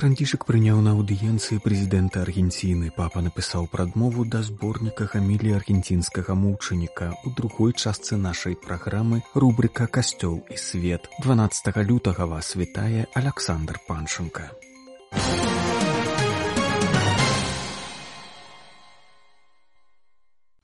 [0.00, 2.88] Францішак прыняў на аўдыенцыі прэзідэнта Аргенціны.
[2.96, 7.10] Папа напісаў прадмову да зборніка гамілі аргенцінскага мучаніка.
[7.28, 14.48] У другой частцы нашай праграмы рубрыка касцёл і свет 12 лютага вас вітае Александр Паншенко.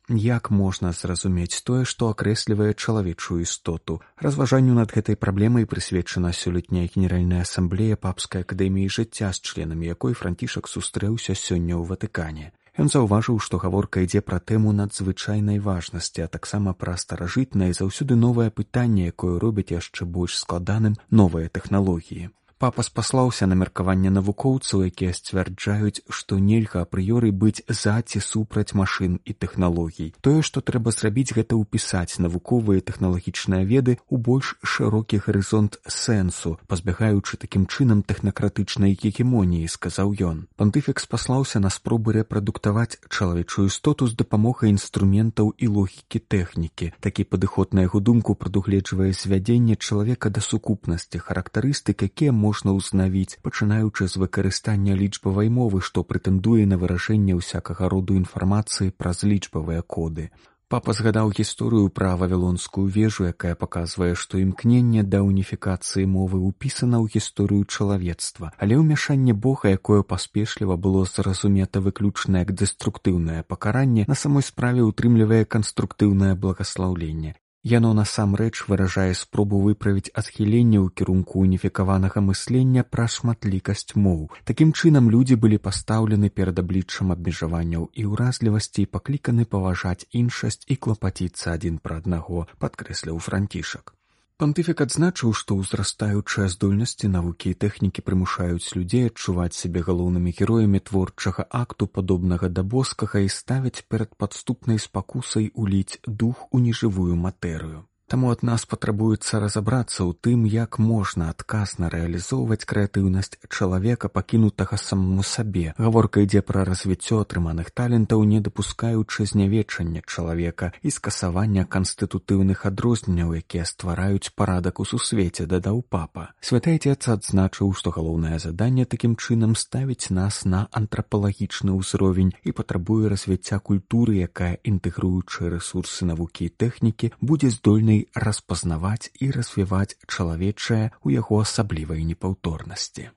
[0.09, 3.99] Як можна зразумець тое, што акрэслівае чалавечую істоту.
[4.23, 10.71] Разважанню над гэтай праблемай прысвечана сёлетняя генеральная асамблея папскай акадэміі жыцця з членамі якой францішак
[10.71, 12.55] сустрэўся сёння ў ватыкане.
[12.79, 18.55] Ён заўважыў, што гаворка ідзе пра тэму надзвычайнай важнасці, а таксама пра старажытнае заўсёды новае
[18.55, 22.31] пытанне, якое робяць яшчэ больш складаным новыя тэхналогіі.
[22.59, 29.19] Папа спаслаўся на меркаванне навукоўцаў, якія сцвярджаюць, што нельга апрыёры быць за ці супраць машын
[29.29, 30.15] і тэхналогій.
[30.25, 37.37] Тое, што трэба зрабіць гэта ўпісаць навуковыя тэхналагічныя веды ў больш шырокі гарызонт сэнсу, пазбягаючы
[37.37, 40.49] такім чынам тэхнакратычнай гегемоніі, сказаў ён.
[40.57, 46.91] Пантыфік спаслаўся на спробы рэпрадуктаваць чалавечую істоту з дапамогай інструментаў і логікі тэхнікі.
[47.05, 54.11] Такі падыход на яго думку прадугледжвае звядзенне чалавека да сукупнасці характарыстык, якія можна ўзнавіць пачынаючы
[54.11, 60.31] з выкарыстання лічбавай мовы што прэтэндуе на вырашэнне ўсякага роду інфармацыі праз лічбавыя коды.
[60.69, 67.15] Папа згадаў гісторыю пра вавілонскую вежу якая паказвае што імкненне да уніфікацыі мовы ўпісана ў
[67.15, 74.51] гісторыю чалавецтва але ўмяшанне бога якое паспешліва было зразумета выключна як дэструктыўнае пакаранне на самой
[74.51, 77.37] справе ўтрымлівае канструктыўнае благаслаўленне
[77.69, 84.21] Яно насамрэч выражае спробу выправіць адхіленне ў кірунку уніфікаванага мыслення пра шматлікасць моў.
[84.51, 90.79] Такім чынам людзі былі пастаўлены перад абліччам абмежаванняў і ўразлівасці і пакліканы паважаць іншасць і
[90.87, 93.97] клапаціцца адзін пра аднаго, падкрэсліў францішак.
[94.43, 101.47] Пантыфік адзначыў, што ўзрастаючыя здольнасці навукі і тэхнікі прымушаюць людзей адчуваць сябе галоўнымі героямі творчага
[101.61, 107.81] акту падобнага да боскага і ставяць перад падступнай спакусай уліць дух у нежывую матэрыю.
[108.07, 115.25] Таму ад нас патрабуецца разабрацца ў тым, як можна адказна рэалізоўваць крэатыўнасць чалавека пакінутага самому
[115.27, 115.75] сабе.
[115.75, 123.67] Гаворка ідзе пра развіццё атрыманых талентаў, не дапускаючы знявечання чалавека і скасавання канстытутыўных адрозненняў, якія
[123.67, 126.31] ствараюць парадак у сусвеце, дадаў папа.
[126.39, 133.59] Святайцец адзначыў, што галоўнае заданне такім чынам ставіць нас на антрапалагічны ўзровень і патрабуе развіцця
[133.59, 137.96] культуры, якая інтэгруючы рэсурсы навукі і тэхнікі будзе здольнай
[138.27, 143.11] распазнаваць і развіваць чалавечае ў яго асаблівай непаўторнасці.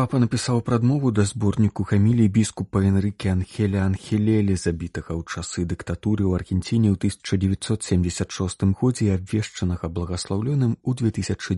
[0.00, 6.40] Папа напісаў прадмову да зборніку хамілій біскупа Энрыкі Анхеля Анхелелі, забітага ў часы дыктатуры ў
[6.40, 11.52] Аргенціне ў 1976 годзе і абвешчанага благаслаўлёным у 2019.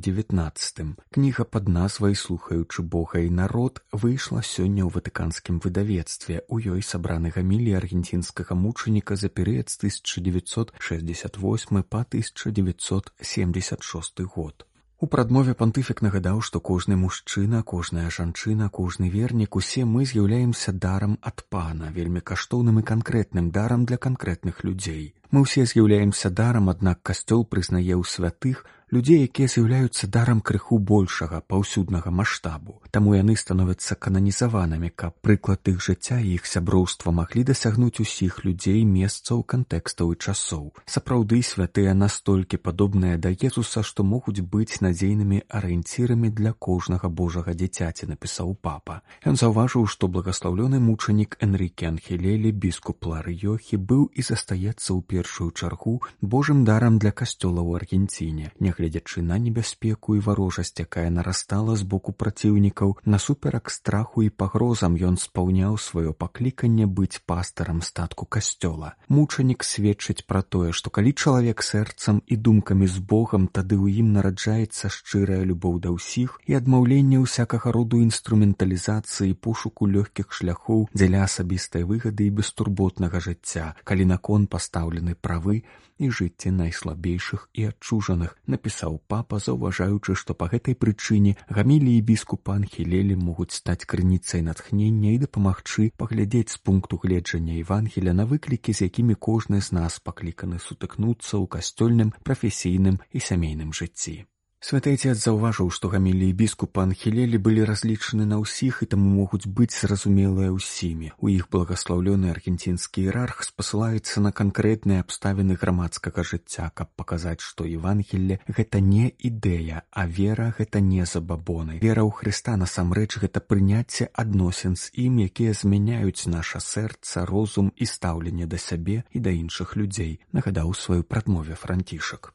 [1.15, 6.43] Кніга пад назвай слухаючы Бога і народ выйшла сёння ў ватыканскім выдавецтве.
[6.51, 14.67] У ёй сабраны гамілі аргенцінскага мучаніка за перыяд з 1968 па 1976 год.
[15.03, 21.17] У прадмове пантыфік нагадаў, што кожны мужчына, кожная жанчына, кожны вернік усе мы з'яўляемся дарам
[21.31, 25.03] ад пана, вельмі каштоўным і канкрэтным дарам для канкрэтных людзей.
[25.33, 31.41] Мы ўсе з'яўляемся дарам, аднак касцёл прызнае ў святых, людзей, якія з'яўляюцца дарам крыху большага
[31.41, 32.77] паўсюднага маштабу.
[32.93, 38.85] Таму яны становяцца кананізаванымі, каб прыклад іх жыцця і іх сяброўства маглі дасягнуць усіх людзей
[38.85, 40.67] месцаў кантэкстаў і часоў.
[40.85, 48.13] Сапраўды святыя настолькі падобныя да Езуса, што могуць быць надзейнымі арыенцірамі для кожнага божага дзіцяці
[48.13, 49.01] напісаў папа.
[49.25, 55.97] Ён заўважыў, што благаслаўлёны мучанік Энрыкі Анхелелі біскуп Ларыёхі быў і застаецца ў першую чаргу
[56.21, 58.53] божым дарам для касцёла ў Аргенціне.
[58.61, 64.97] Нягледзячы нягледзячы на небяспеку і варожасць, якая нарастала з боку праціўнікаў, насуперак страху і пагрозам
[64.99, 68.95] ён спаўняў сваё пакліканне быць пастарам статку касцёла.
[69.09, 74.13] Мучанік сведчыць пра тое, што калі чалавек сэрцам і думкамі з Богам, тады ў ім
[74.19, 81.87] нараджаецца шчырая любоў да ўсіх і адмаўленне ўсякага роду інструменталізацыі пошуку лёгкіх шляхоў дзеля асабістай
[81.87, 85.63] выгады і бестурботнага жыцця, калі на кон пастаўлены правы
[86.07, 92.59] і жыцці найслабейшых і адчужаных напісаў папа заўважаючы што па гэтай прычыне гамілі і біскупа
[92.61, 98.91] анхілелі могуць стаць крыніцай натхнення і дапамагчы паглядзець з пункту гледжання евангеля на выклікі з
[98.91, 104.19] якімі кожны з нас пакліканы сутыкнуцца ў касцёльным прафесійным і сямейным жыцці
[104.63, 109.75] Святэйцец заўважыў, што гамілі і біскупа анхілелі былі разлічаны на ўсіх і таму могуць быць
[109.75, 111.09] зразумелыя ўсімі.
[111.19, 118.39] У іх благаслаўлёны аргенцінскі іерарх спасылаецца на канкрэтныя абставіны грамадскага жыцця, каб паказаць, што Евангелле
[118.47, 121.81] гэта не ідэя, а вера гэта не забабоны.
[121.83, 127.91] Вера ў Хрыста насамрэч гэта прыняцце адносін з ім, якія змяняюць наша сэрца, розум і
[127.95, 132.31] стаўленне да сябе і да іншых людзей, нагадаў сваю прадмове францішак.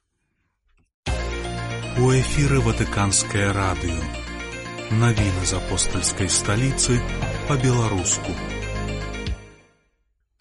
[1.98, 4.02] У эфіры ватыканскае радыё.
[5.02, 7.00] Навіны з апостальскай сталіцы
[7.48, 8.36] па-беларуску.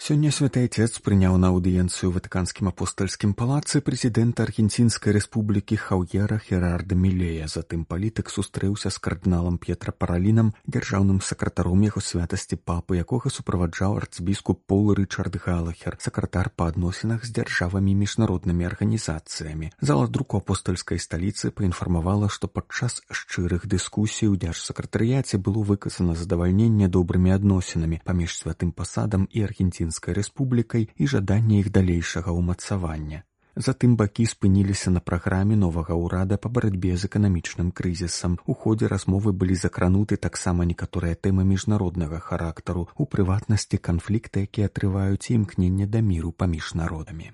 [0.06, 7.48] Сёння святы отец прыняў на аўдыенцыю ватыканскім апостальскім палацы прэзідэнта аргенцінскай рэспублікі хаўера херарда мілея
[7.50, 14.62] затым палітык сустрэўся з кардыналам п'етра паралінам дзяржаўным сакратаром яго святасці папы якога суправаджаў арцбіскуп
[14.70, 22.30] пол рычард галахер сакратар па адносінах з дзяржавамі міжнароднымі арганізацыямі зала друку апостальскай сталіцы паінфармавала
[22.30, 29.42] што падчас шчырых дыскусій у дзяржсакратарыяце было выказана задавальненне добрымі адносінамі паміж святым пасадам і
[29.50, 33.24] аргенцінскай армянскай рэспублікай і жаданне іх далейшага ўмацавання.
[33.56, 38.36] Затым бакі спыніліся на праграме новага ўрада па барацьбе з эканамічным крызісам.
[38.44, 45.32] У ходзе размовы былі закрануты таксама некаторыя тэмы міжнароднага характару, у прыватнасці канфлікты, якія атрываюць
[45.32, 47.32] імкненне да міру паміж народамі.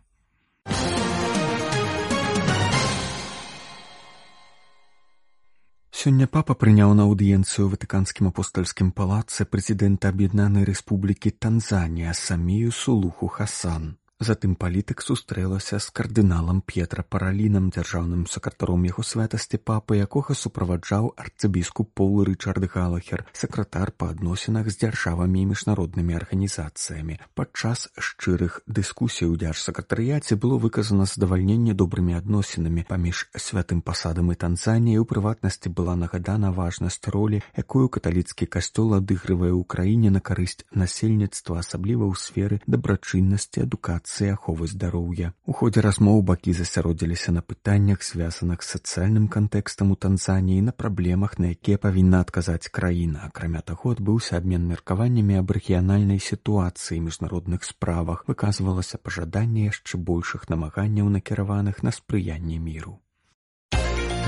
[6.02, 13.84] Сёння папа прыняў на аўдыенцыю ватыканскім апостальскім палацы прэзідэнта аб'яднанай рэспублікі Танзанія самію сулуху Хасан.
[14.22, 21.90] Затым палітык сустрэлася з кардыналам П'етра паралінам дзяржаўным сакратаром яго святасці папы, якога суправаджаў арцыбіскуп
[21.98, 27.18] пол Рчард Галахер, сакратар па адносінах з дзяржавамі і міжнароднымі арганізацыямі.
[27.34, 35.02] Падчас шчырых дыскусій у дзяржсакратарыяце было выказана задавальненне добрымі адносінамі паміж святым пасадам і танзаніяй
[35.02, 41.58] у прыватнасці была нагадана важнасць ролі, якую каталіцкі касцёл адыгрывае ў краіне на карысць насельніцтва
[41.66, 45.32] асабліва ў сферы дабрачыннасці адукацыі адукацыі аховы здароўя.
[45.46, 51.38] У ходзе размоў бакі засяродзіліся на пытаннях, звязаных з сацыяльным кантэкстам у танзаніі на праблемах,
[51.38, 53.24] на якія павінна адказаць краіна.
[53.26, 61.08] Акрамя таго адбыўся абмен меркаваннямі аб рэгіянальнай сітуацыі міжнародных справах, выказвалася пажаданне яшчэ большых намаганняў
[61.08, 63.00] накіраваных на спрыянне міру.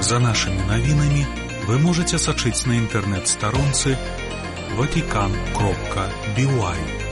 [0.01, 1.25] За нашымі навінамі
[1.69, 3.97] вы можете сачыць на інтэрнэт-старонцы
[4.77, 7.04] ватикан кропка бівай.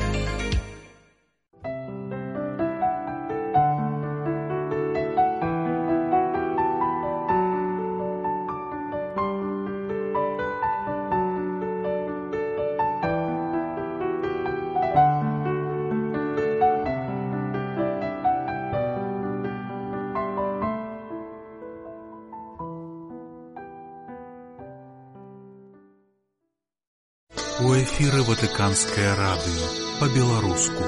[28.72, 29.68] ватыканскае радыё
[30.00, 30.84] па-беларуску.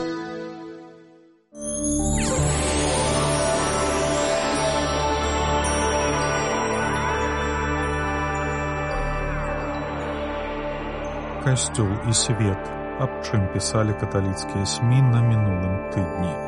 [11.44, 12.64] Касцёл і свет,
[13.00, 16.43] аб чым пісалі каталіцкія смі на мінулым тыдні.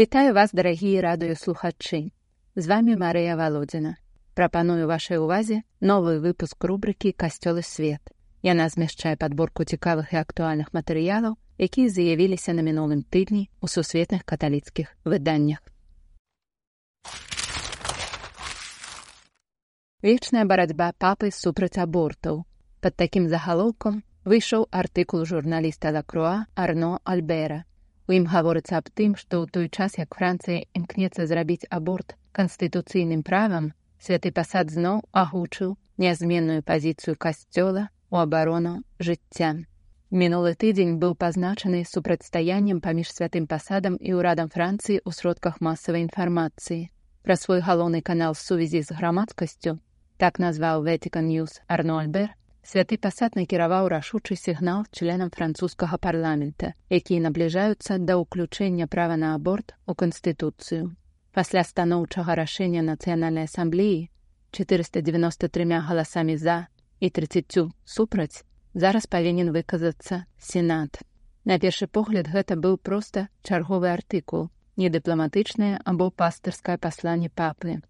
[0.00, 2.08] Вітаю вас, дарагія радыёслухачы.
[2.56, 4.00] З вами Марыя Валодзіна.
[4.32, 8.00] Прапаную вашай увазе новы выпуск рубрыкі касцёлы свет.
[8.40, 14.88] Яна змяшчае падборку цікавых і актуальных матэрыялаў, якія заявіліся на мінулым тыдні ў сусветных каталіцкіх
[15.04, 15.60] выданнях.
[20.00, 22.48] Вечная барацьба папы супраць абортаў.
[22.80, 27.68] Пад такім загалоўкам выйшаў артыкул журналіста Лакруа Арно Альбера
[28.10, 33.20] У ім гаворыцца аб тым, што ў той час, як Францыя імкнецца зрабіць аборт канстытуцыйным
[33.28, 33.68] правам,
[34.02, 39.50] святы пасад зноў агучыў нязменную пазіцыю касцёла у абарону жыцця.
[40.10, 46.90] Мінулы тыдзень быў пазначаны супрацьстаяннем паміж святым пасадам і ўрадам Францыі ў сродках масавай інфармацыі.
[47.22, 49.78] Пра свой галоўны канал сувязі з грамадскасцю
[50.18, 57.96] так назваў Вэтикан Ньюс Арнольбер Святы пасад накіраваў рашучы сігнал членам французскага парламента, якія набліжаюцца
[57.98, 60.92] да ўключэння права на аборт у канстытуцыю.
[61.32, 64.10] Пасля станоўчага рашэння нацыянальнай асамблеі
[64.52, 66.66] 493 галасамі за
[67.00, 71.00] і 30 супраць зараз павінен выказацца сенат.
[71.44, 77.80] На першы погляд гэта быў проста чарговы артыкул, недыпламатычнае або пастырскае пасланне папы.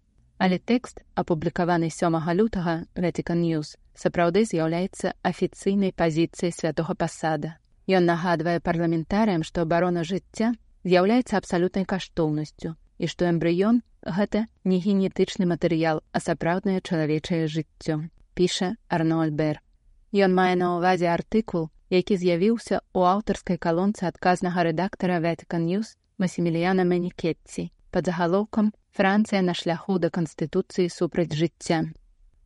[0.41, 7.57] Але тэкст, апублікаваны сёмага лютага Vatican News, сапраўды з'яўляецца афіцыйнай пазіцыяй святого пасада.
[7.87, 10.53] Ён нагадвае парламентарыям, што абарона жыцця
[10.83, 13.81] з'яўляецца абсалютнай каштоўнасцю і што эмбрыён
[14.17, 18.01] гэта не генетычны матэрыял, а сапраўднае чалавечае жыццё,
[18.33, 19.61] піша Арно Альбер.
[20.13, 26.85] Ён мае на ўвазе артыкул, які з'явіўся ў аўтарскай калонцы адказнага рэдактара Vatican News Масіміліяна
[26.85, 31.83] Манікетці пад загалоўкам Францыя на шляху да канстытуцыі супраць жыцця.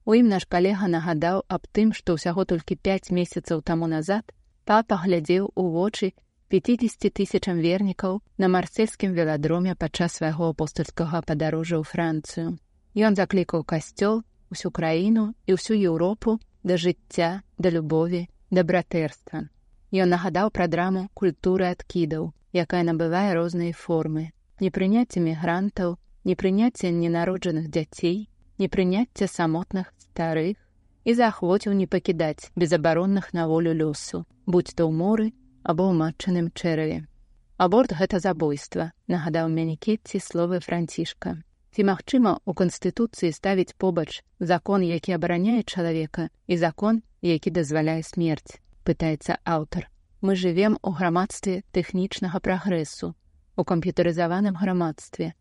[0.05, 4.29] У ім наш калега нагадаў аб тым, што ўсяго толькі 5 месяцаў таму назад
[4.69, 6.13] папа глядзеў у вочы
[6.53, 12.61] 50 тысячам вернікаў на марсельскім веладроме падчас свайго апостальскага падарожжа ў Францыю.
[12.93, 14.21] Ён заклікаў касцёл,
[14.53, 19.49] усю краіну і ўсю Еўропу да жыцця, да любові, дабратэрства.
[19.89, 24.29] Ён нагадаў пра драму культуры адкідаў, якая набывае розныя формы,
[24.61, 25.97] непрыняцце мігрантаў,
[26.29, 28.29] непрыняцце ненароджаных дзяцей,
[28.61, 30.55] непрыняцце самотных старых
[31.03, 35.27] і заахвоціў не пакідаць безабаронных на волю лёсу, будь то ў моры
[35.63, 37.03] або ў матчаным чэраве.
[37.59, 41.43] Аборт гэта забойства, нагадаў мянікетці словы францішка.
[41.75, 48.63] Ці магчыма у канстытуцыі ставіць побач закон, які абараняе чалавека і закон, які дазваляе смерць
[48.85, 49.89] пытаецца аўтар
[50.21, 53.13] мы жывем у грамадстве тэхнічнага прагрэсу
[53.57, 55.33] у камп'ютарызаваным грамадстве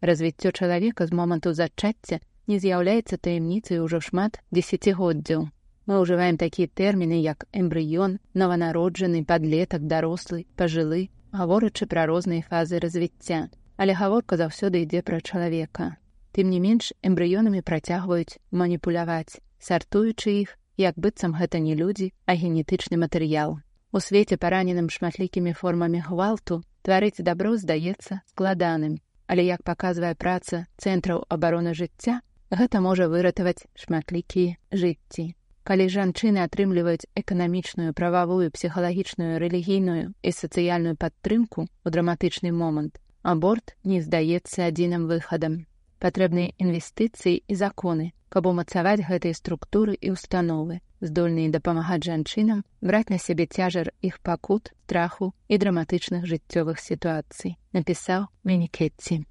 [0.00, 5.46] развіццё чалавека з моманту зачацця не з'яўляецца таямніцай ужо шмат десятгоддзяў
[5.88, 13.48] мы ўжываем такія тэрміны як эмбрыён нованароджаны падлетак дарослы пажылы гаворачы пра розныя фазы развіцця.
[13.76, 15.96] Але гаворка заўсёды ідзе пра чалавека.
[16.32, 23.00] Тым не менш эмбрыёнамі працягваюць маніпуляваць сартуючы іх як быццам гэта не людзі, а генетычны
[23.00, 23.58] матэрыял.
[23.92, 31.24] У свеце параненым шматлікімі формамі гвалту тварыць дабро здаецца складаным, але як паказвае праца цэнтраў
[31.28, 35.34] абароны жыцця, гэта можа выратаваць шматлікія жыцці.
[35.68, 44.00] Калі жанчыны атрымліваюць эканамічную прававую псіхалагічную рэлігійную і сацыяльную падтрымку ў драматычны момант, аборт не
[44.00, 45.68] здаецца адзіным выхадам.
[46.00, 53.18] Патрэбныя інвестыцыі і законы, каб умацаваць гэтыя структуры і ўстановы, здольныя дапамагаць жанчынам браць на
[53.20, 59.28] сябе цяжар іх пакут, страху і драматычных жыццёвых сітуацый, напісаў Менікетці.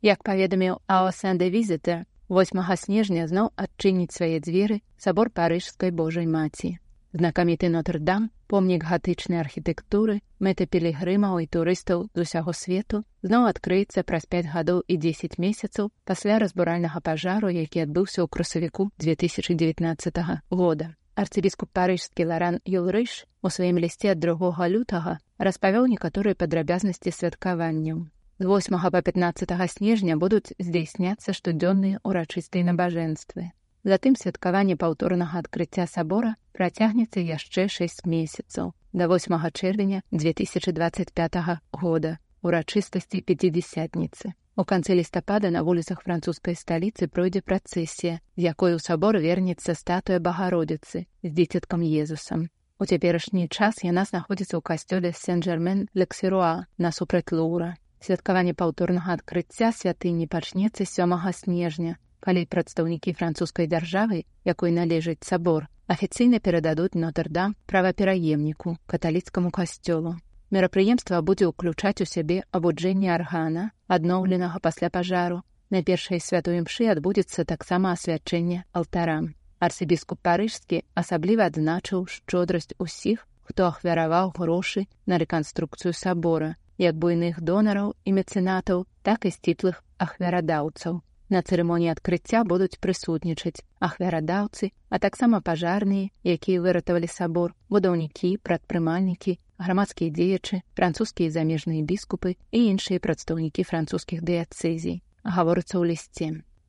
[0.00, 6.78] Як паведаміў Аосэнда Візітер, 8 снежня зноў адчыніць свае дзверы сабор парыжскай Божай маці.
[7.10, 14.30] Знакаміты Нотр-дам, помнік гатычнай архітэктуры, мэта пілігрымаў і турыстаў з усяго свету зноў адкрыецца праз
[14.30, 20.14] 5 гадоў і 10 месяцаў пасля разбуральнага пажару, які адбыўся ў красавіку 2019
[20.54, 20.94] года.
[21.18, 28.06] Арцыбіскуп парыжскі Ларан Юлрыш у сваім лісце ад другога лютага распавёў некаторыя падрабязнасці святкаванняў.
[28.38, 33.50] З 8 па 15 снежня будуць здзяйсняцца штодзённыя ўрачыстыя набажэнствы.
[33.82, 43.22] Затым святкаванне паўторнага адкрыцця сабора працягнецца яшчэ 6 месяцаў да 8 чэрвеня 2025 года урачыстасці
[43.26, 44.34] пяцідзясятніцы.
[44.54, 50.18] У канцы лістапада на вуліцах французскай сталіцы пройдзе працэсія, з якой у сабор вернецца статуя
[50.18, 52.46] багародзіцы з дзіцяткам Езусам.
[52.78, 57.74] У цяперашні час яна знаходзіцца ў касцёле сен-жермен лексеруа насупраць лура.
[58.04, 66.40] Святкаванне паўторнага адкрыцця святыні пачнецца сёмага снежня калі прадстаўнікі французскай дзяржавы, якой належыць сабор, афіцыйна
[66.44, 70.16] перададуць нотр-дам правапераемніку каталіцкаму касцёлу.
[70.50, 75.42] Мерапрыемства будзе ўключаць у сябе абуджэнне аргана, адноўленага пасля пажару.
[75.70, 79.34] На першай святой імшы адбудзецца таксама асвячэнне алтарам.
[79.60, 87.92] Арсібіскуп парыжскі асабліва адзначыў шчодрасць усіх, хто ахвяраваў грошы на рэканструкцыю сабора, як буйных донараў
[88.04, 91.02] і мецэнатаў, так і сціплых ахвярадаўцаў.
[91.28, 100.14] На цырымоніі адкрыцця будуць прысутнічаць ахвярадаўцы, а таксама пажарныя, якія выратавалі сабор, будаўнікі, прадпрымальнікі, грамадскія
[100.14, 105.02] дзеячы, французскія замежныя біскупы і іншыя прадстаўнікі французскіх дыяцэзій.
[105.24, 106.28] гаворыцца ў лісце.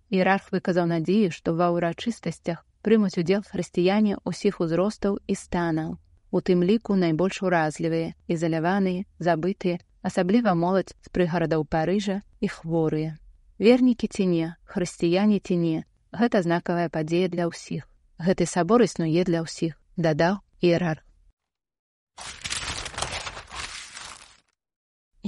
[0.09, 5.97] Іерарх выказаў надзею, што ва ўрачыстасцях прымуць удзел хрысціяне ўсіх узростаў і станаў.
[6.31, 13.17] У тым ліку найбольш уразлівыя, ізаляваныя, забытыя, асабліва моладзь з прыгарадаў парыжа і хворыя
[13.59, 15.77] вернікі ці не хрысціяне ці не
[16.21, 17.85] гэта знакавая падзея для ўсіх
[18.29, 21.05] гэты сабор існуе для ўсіх дадаў іерарх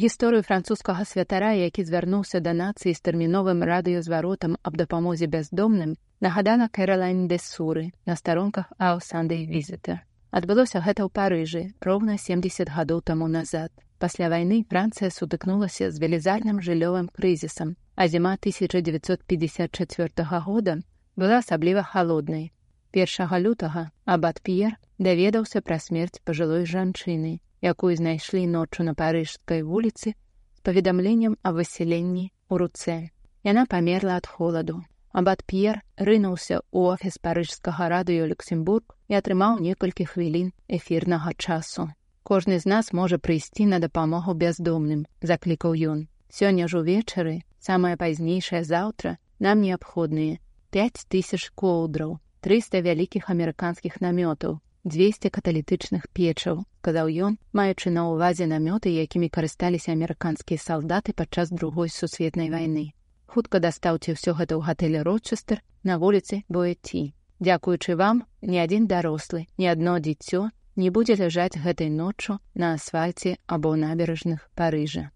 [0.02, 7.28] Гісторыю французскага святара, які звярнуўся да нацыі з тэрміновым радыёзваротам аб дапамозе бяздомным, нагадана Кэралайн
[7.28, 10.00] де Суры на старонках Аусандай візіта.
[10.32, 13.70] Адбылося гэта ў Парыжы роўна 70 гадоў таму назад.
[14.02, 20.82] Пасля вайны Францыя сутыкнулася з велізарным жыллёвым крызісам, а зіма 1954 года
[21.16, 22.50] была асабліва халоднай.
[22.90, 30.18] Першага лютага абат П'ер даведаўся пра смерць пажылой жанчыны, якую знайшлі ноччу на парыжскай вуліцы
[30.18, 33.14] з паведамленнем аб высяленні ў руцэ.
[33.46, 34.82] Яна памерла ад холаду.
[35.14, 41.94] Абат П'ер рынуўся ў офіс парыжскага радыё Люксембург і атрымаў некалькі хвілін эфірнага часу.
[42.24, 46.08] Кожны з нас можа прыйсці на дапамогу бяздомным, заклікаў ён.
[46.30, 50.40] Сёння ж увечары, самае пазнейшае заўтра нам неабходныя
[50.72, 58.48] 5 тысяч коўдраў, 300 вялікіх амерыканскіх намётаў, 200 каталітычных печаў, сказаў ён, маючы на ўвазе
[58.48, 62.92] намёты, якімі карысталіся амерыканскія салдаты падчас другой сусветнай вайны
[63.32, 67.16] хутка дастаўце ўсё гэта ў гатэлі Рочестер на вуліцы Боэці.
[67.40, 73.38] Дзякуючы вам, ні адзін дарослы, ні адно дзіцё не будзе ляжаць гэтай ноччу на асфальце
[73.48, 75.12] або набережных Парыжа.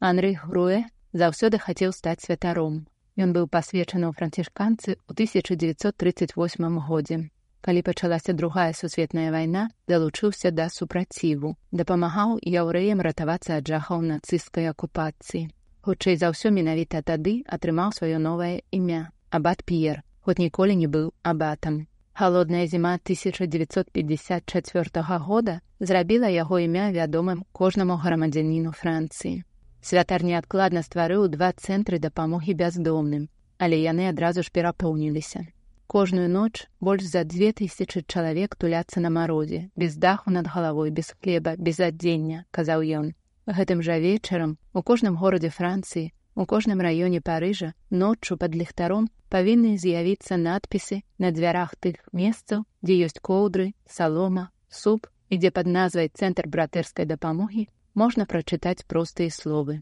[0.00, 2.86] Анры Груэ заўсёды хацеў стаць святаром.
[3.16, 7.30] Ён быў пасвечаны ў францішканцы ў 1938 годзе.
[7.64, 15.48] Калі пачалася другая сусветная вайна, далучыўся да супраціву, дапамагаў яўрэям ратавацца ад жахаў нацысцкай акупацыі.
[15.80, 21.14] Хутчэй за ўсё менавіта тады атрымаў сваё новае імя абат П'ер, хоць ніколі не быў
[21.22, 21.88] абатам.
[22.16, 29.42] Халодная зіма 1954 года зрабіла яго імя вядомым кожнаму грамадзяніну Францыі.
[29.82, 33.26] Святар неадкладна стварыў два цэнтры дапамогі бяздомным,
[33.58, 35.50] але яны адразу ж перапоўніліся.
[35.90, 41.10] Кожную ноч больш за две тысячы чалавек туляцца на мародзе, без даху над галавой, без
[41.18, 43.14] хлеба, без адзення, казаў ён.
[43.50, 49.76] Гэтым жа вечарам у кожным горадзе Францыі, у кожным раёне Парыжа ноччу пад ліхтаром павінны
[49.78, 56.10] з'явіцца надпісы на дзвярах тых месцаў, дзе ёсць коўдры, салома, суп і дзе пад назвай
[56.10, 59.80] цэнтр братэрскай дапамогі можна прачытаць простыя словы.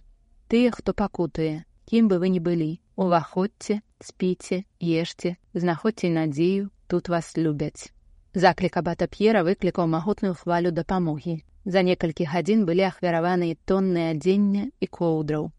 [0.49, 7.32] Тыя, хто пакутае, кім бы вы не былі, уваходзьце, спіце, ешце, знаходзьце надзею, тут вас
[7.36, 7.93] любяць.
[8.34, 11.41] Заклік абата П'ера выклікаў магутную хвалю дапамогі.
[11.65, 15.52] За некалькі гадзін былі ахвяраваныя тонны адзення і коўдраў.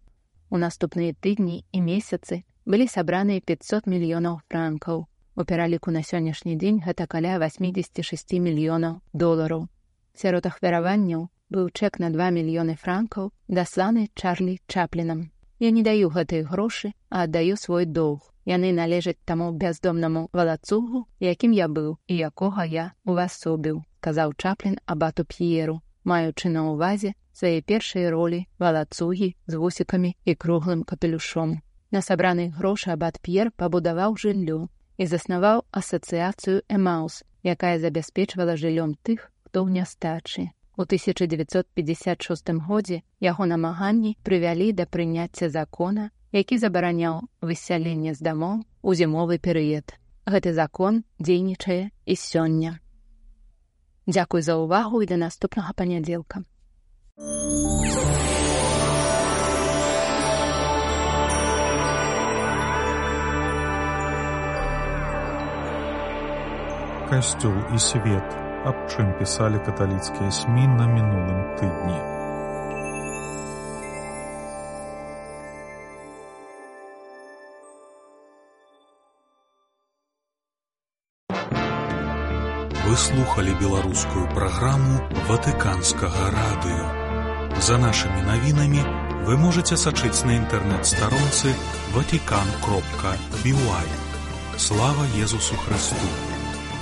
[0.53, 2.35] У наступныя тыдні і месяцы
[2.69, 4.99] былі сабраныя 500 мільёнаў франкаў.
[5.33, 9.63] У пераліку на сённяшні дзень гэта каля 86 мільёнаў долараў.
[10.13, 15.31] Сярод ахвяраванняў быў чэк на 2 мільёны франкаў, дасланы Чарлі Чаплінам.
[15.57, 18.29] Я не даю гэтыя грошы, а аддаю свой доўг.
[18.45, 25.25] Яны належаць таму бяздомнаму валацугу, якім я быў і якога я увасобіў, казаў Чаплін абату
[25.25, 31.61] П'еру маючы на ўвазе свае першыя ролі валацугі з вусікамі і круглым капелюшом.
[31.91, 39.29] На сабраныя грошы абат П'ер пабудаваў жыллё і заснаваў асацыяцыю Эмаус, якая забяспечвала жыллём тых,
[39.45, 40.49] хто ў нястачы.
[40.75, 48.93] У 1956 годзе яго намаганні прывялі да прыняцця закона, які забараняў высяленне з дамоў у
[48.93, 49.93] зімовы перыяд.
[50.25, 52.79] Гэты закон дзейнічае і сёння.
[54.07, 56.43] Дзякуй за ўвагу і да наступнага панядзелка.
[67.13, 68.27] Касцёл і свет,
[68.65, 72.12] аб чым пісалі каталіцкія смі на мінулым тыдні.
[82.93, 86.85] Вы слухали беларускую праграму ватыканскага радыё.
[87.57, 88.83] За нашымі навінамі
[89.25, 91.55] вы можете сачыць на інтэрнэт-старонцы
[91.97, 93.89] ватикан кропка бівай.
[94.61, 96.13] Слава Езусу Христу!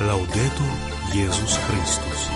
[0.03, 0.67] Лаўдету
[1.15, 2.27] Езус Христус!